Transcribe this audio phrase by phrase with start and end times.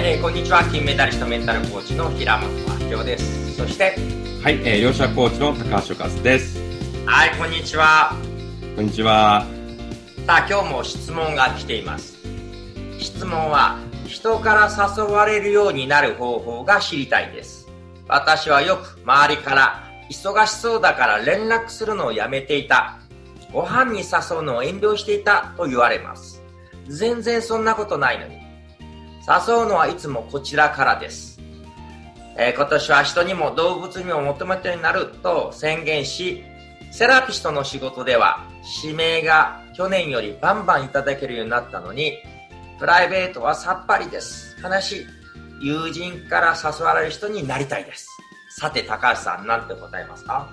[0.02, 0.64] えー、こんにちは。
[0.64, 2.50] 金メダリストメンタルコーチの平本
[2.88, 3.54] 明夫です。
[3.54, 3.96] そして、
[4.42, 6.58] はい、えー、両者コーチの高橋和です。
[7.04, 8.16] はい、こんにちは。
[8.76, 9.44] こんにちは。
[10.26, 12.16] さあ、今日も質問が来ています。
[12.98, 17.68] 質問は、人から誘われるようになる方法が知りたいです。
[18.08, 22.98] 私はよく周りから忙しそうだから連絡するのをやめていた。
[23.52, 26.42] ご飯に誘うのを遠慮していたと言われます。
[26.88, 28.49] 全然そんなことないのに。
[29.26, 31.40] 誘うのはいつもこちらからです。
[32.36, 36.42] えー、今年は人にも動物にも求めてになると宣言し、
[36.92, 38.46] セラピストの仕事では
[38.82, 42.18] 指名が去年よりバンバンいただけるようになったのに、
[42.78, 44.56] プライベートはさっぱりです。
[44.62, 45.06] 悲しい。
[45.60, 48.08] 友人から誘われる人になりたいです。
[48.58, 50.48] さて、高橋さん、なんて答えますか？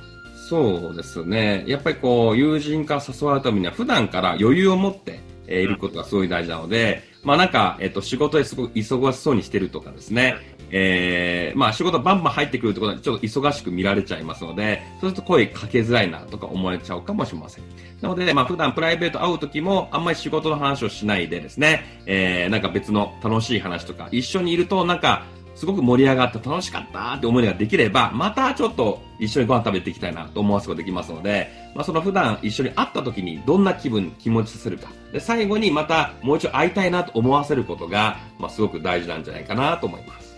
[0.49, 1.63] そうですね。
[1.65, 10.35] やっぱりこう、友人から誘われたためには、普段から余裕を持って、いることがすごい大事なので、まあなんか、えっ、と、仕事ですごく忙しそうにしてるとかですね、
[10.69, 17.63] えー、まあ仕事バンバン入ってくるってことはちょっと忙しく見られちゃいますので、そうすると声かけづらいなとか思われちゃうかもしれません。
[18.01, 25.23] なので、まあ普段プライベート会う時もあんまり仕事の話をしないでですね、えー、なんか別の楽しい話とか、一緒にいるとなんか、
[25.57, 34.89] すごく盛り上がって楽しかったって思いができれば、またちょっと一緒にご飯食べていきたいなと思わすことができますので、まあ、その普段一緒に会った時にどんな気分、気持ちさせるか。
[35.11, 40.37] で、最後にまたもう一度会いたいなと思わせることが、まあ、すごく大事なんじゃないかなと思います。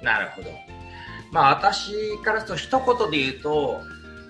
[0.00, 0.50] なるほど。
[1.32, 3.80] まあ、私からすると一言で言うと、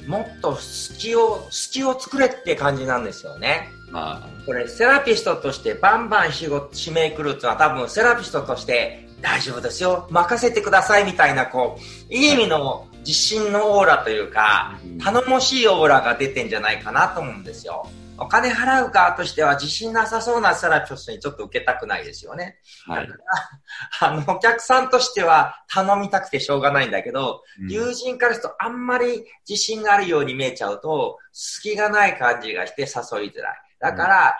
[0.06, 3.68] もっと隙を、隙を作れって感じなんですよね。
[3.92, 17.86] まあ、これ、セラピストとしてバンバン仕事、指名来るっていうのは多分セラピストとして大丈夫ですよ、任せてくださいみたいな、こう、いい意味の自信のオーラというか、頼もしいオーラが出てんじゃないかなと思うんですよ。
[18.18, 22.58] お金払う側としては自信なさそうなセラピストにちょっと受けたくないですよね。
[22.86, 23.08] はい。
[24.00, 32.86] あの、お客さんとしては頼みたくてしょうがないんだけど、うん、友人からするとあんまり自信があるように見えちゃうと、隙がない感じがして誘
[33.26, 33.71] いづらい。
[33.82, 34.38] だから、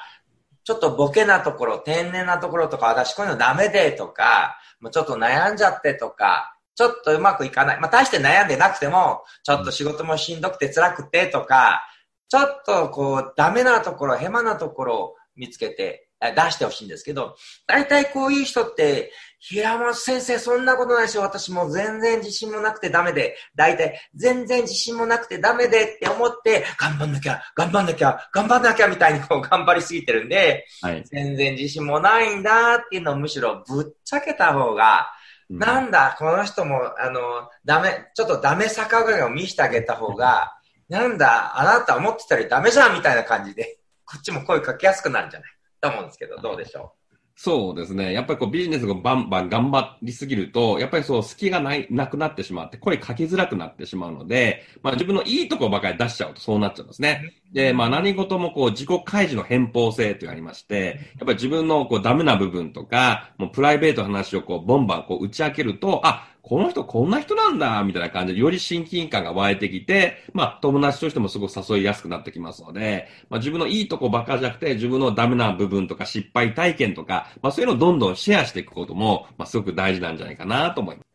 [0.65, 7.81] ちょっとボケなところ、天然なところとか、私こういうのダメでとか、もうちょっと悩んじゃってとか、ちょっとうまくいかない。
[7.81, 11.83] まあ、大して悩んでなくても、ちょっと仕事もしんどくて辛くてとか、
[12.29, 35.11] ちょっとこう、ダメなところ、ヘマなところを見つけて、出してほしいんですけど、大体こういう人って、平松先生そんなことないし、私も全然自信もなくてダメで、大体全然自信もなくてダメでって思って、頑張んなきゃ、頑張んなきゃ、頑張んなきゃみたいにこう頑張りすぎてるんで、はい、全然自信もないんだっていうのをむしろぶっちゃけた方が、
[35.51, 37.21] うん、なんだ、この人も、あの、
[37.65, 40.57] ダメ、ちょっとダメ逆上を見せてあげた方が、
[40.89, 45.51] なんだ、あなた思ってたよりダメじゃんみたいな感じで、こっちも声かけやすくなるんじゃない？
[45.83, 46.99] と思うんですけど、どうでしょう？
[47.35, 48.13] そうですね。
[48.13, 57.33] やっぱりこうビジネスがバンバン頑張りすぎると、やっぱりそう隙がないなくなってしまって、声かけづらくなってしまうので、まあ自分のいいところばかり出しちゃうとそうなっちゃうんですね。
[57.53, 81.13] で、まあ何事もこう自己開示の偏方性というのがありまして、やっぱり自分のこうダメな部分とか、もうプライベートの話をこうボンバンこう打ち明けると、あ、この人こんな人なんだ、みたいな感じで、より親近感が湧いてきて、まあ、友達としてもすごく誘いやすくなってきますので、まあ、自分のいいとこばっかじゃなくて、自分のダメな部分とか失敗体験とか、まあ、そういうのをどんどんシェアしていくことも、まあ、すごく大事なんじゃないかなと思います。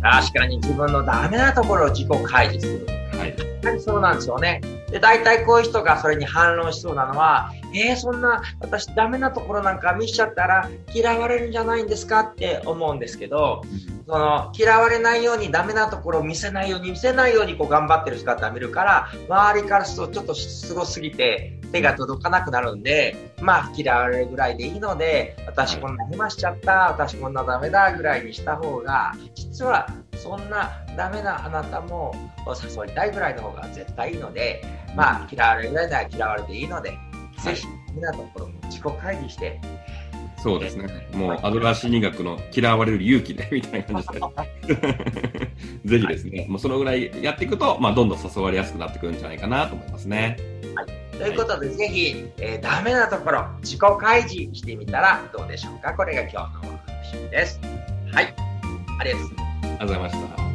[0.00, 2.86] 確かに自分のダメなところを自己開示する。
[3.18, 3.32] はい。
[3.32, 4.60] 確かにそうなんですよね。
[4.90, 13.62] で、大体こういう人がそれに反論しそうなのは、えー、そんな私ダメなところなんか見しちゃったら嫌われるんじゃないんですかって思うんですけど、
[14.06, 29.86] その嫌われないようにダメなところを見せないように見せないようにこう頑張ってる姿を見るから周りからするとちょっとすごすぎて手が届かなくなるんでまあ嫌われるぐらいでいいので私こんな暇しちゃった私こんなダメだぐらいにした方が実は
[30.18, 32.14] そんなダメなあなたも
[32.46, 34.62] 誘いたいぐらいの方が絶対いいので
[34.94, 36.98] まあ嫌われるぐらいなら嫌われていいので
[37.44, 39.60] ぜひ、みんなところも自己会議して、
[40.42, 40.86] そうですね。
[41.12, 45.50] もう、アドラー心理学の嫌われる勇気で、 みたいな感じで。
[45.84, 50.36] ぜひですね、はい、もうそのぐらいやっていくと、まあ、どんどん誘われやすくなってくるんじゃないかなと思いますね。
[50.74, 51.18] はい。
[51.18, 55.92] ということで、はい、ぜひ、えー、ダメなところ、自己開示してみたらどうでしょうか？
[55.94, 56.80] これが今日の
[57.12, 57.60] 趣味です。
[58.12, 58.34] はい。
[59.00, 59.47] ありがとうございました。
[59.78, 60.47] ありがとうございました。